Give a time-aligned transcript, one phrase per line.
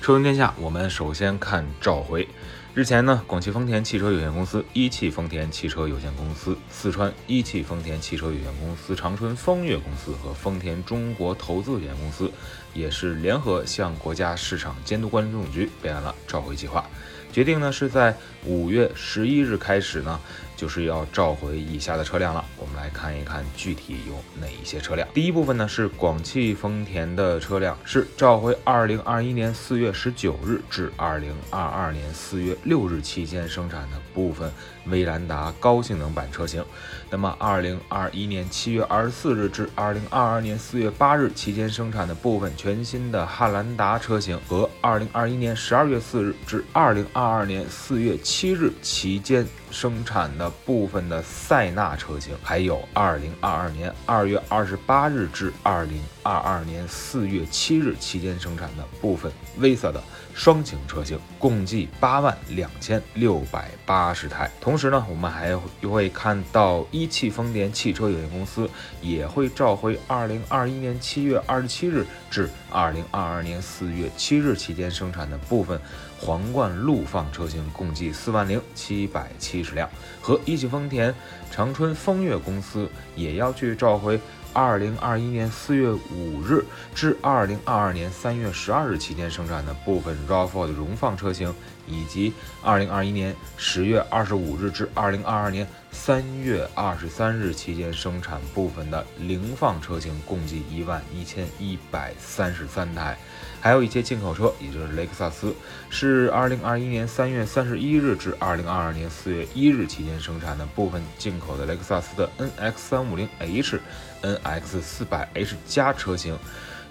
[0.00, 2.26] 车闻天下，我们首先看召回。
[2.72, 12.32] 日前呢，广汽丰田汽车有限公司、一汽丰田汽车有限公司、四川一汽丰田汽车有限公司、长春风悦公司和丰田中国投资有限公司，
[12.72, 16.82] 也是联合向国家市场监督管理总局备案了召回计划。
[17.30, 20.18] 决定呢是在五月十一日开始呢，
[20.60, 22.44] 就是要召回以下的车辆了。
[22.58, 25.08] 我们来看一看具体有哪一些车辆。
[25.14, 34.52] 第一部分呢是广汽丰田的车辆，是召回二零二一年四月十九日至二零二二年四月六日期间生产的部分
[34.84, 36.62] 威兰达高性能版车型。
[37.08, 60.02] 那么二零二一年七月二十四日至二零二二年四月八日期间生产的部分全新的汉兰达车型和二零二一年十二月四日至二零二二年四月七日期间生产的部分的塞纳车型，还有2022年2月28日至2022年4月7日期间生产的部分 Visa 的
[60.40, 64.50] 双擎车型，共计八万两千六百八十台。
[64.58, 65.54] 同时呢，我们还
[65.86, 68.66] 会看到一汽丰田汽车有限公司
[69.02, 75.78] 也会召回二零二一年七月二十七日至二零二二年四月七日期间生产的部分
[76.18, 79.86] 皇冠陆放车型，共计四万零七百七十辆。
[80.22, 81.14] 和一汽丰田
[81.50, 84.18] 长春风悦公司也要去召回。
[84.52, 91.54] 二零二一年四月五日至二零二二年三月十二日期间生产的部分 RAV4 的荣放车型，
[91.86, 103.16] 以及二零二一年十月二十五日至二零二二年三月二十三日期间生产部分的凌放车型，共计一万一千一百三十三台。
[103.60, 105.54] 还有一些进口车，也就是雷克萨斯，
[105.90, 113.80] 是二零二一年三月三十一日至二零二二年四月一日期间生产的部分进口的雷克萨斯的 NX 三五零 H、
[114.22, 116.38] NX 四百 H 加车型。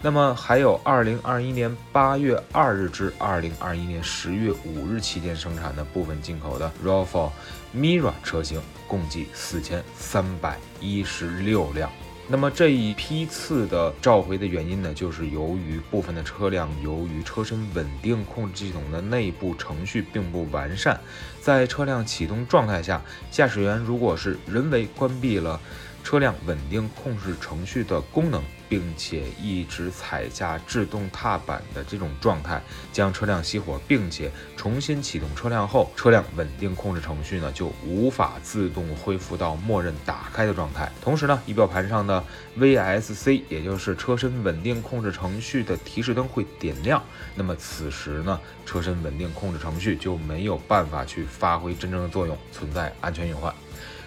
[0.00, 7.30] 那么还有二零二一年八月二日至二零二一年十月五日期间生产的部分进口的 RAV4
[7.74, 11.90] Mira 车型，共计四千三百一十六辆。
[12.28, 21.00] 那么这一批次的召回的原因呢，就是由于部分的车辆由于车身稳定控制系统的内部程序并不完善，
[21.40, 25.60] 在车辆启动状态下，驾驶员如果是人为关闭了。
[26.04, 32.62] 车辆稳定控制程序的功能，并且一直踩下制动踏板的这种状态，
[32.92, 40.90] 将车辆熄火，并且重新启动车辆后，车辆稳定控制程序呢就无法自动恢复到默认打开的状态。
[41.00, 42.22] 同时呢，仪表盘上的
[42.58, 47.02] VSC，也就是车身稳定控制程序的提示灯会点亮。
[47.34, 53.54] 那么此时呢，车身稳定控制程序就没有办法去发挥真正的作用，存在安全隐患。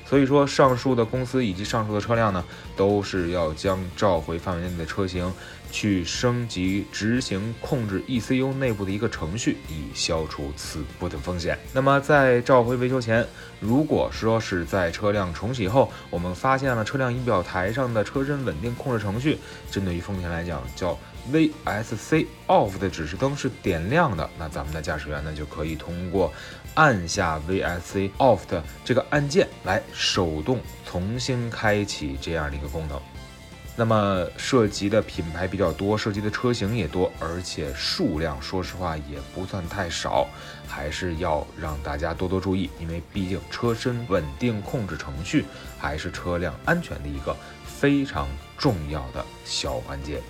[0.05, 2.43] 所以说，上述的公司以及上述的车辆呢，
[2.75, 5.31] 都是要将召回范围内的车型
[5.71, 11.57] 去升级执行控制 ECU 内部的一个程序，以消除此部分风险。
[11.73, 13.25] 那么在召回维修前，
[13.59, 19.37] 如果说是在车辆重启后，我们发现了车辆仪表台上的车身稳定控制程序，
[19.71, 20.97] 针对于丰田来讲叫。
[21.31, 26.33] VSC Off 的指示灯是点亮的，那咱们的驾驶员呢就可以通过
[26.73, 32.99] 按下 VSC Off 的这个按键来手动重新开启这样的一个功能。
[33.73, 40.27] 那么涉及的品牌比较多，涉及的车型也多，而且数量说实话也不算太少，
[40.67, 45.45] 还是要让大家多多注意，因为毕竟车身稳定控制程序
[45.79, 48.27] 还是车辆安全的一个非常
[48.57, 50.21] 重要的小环节。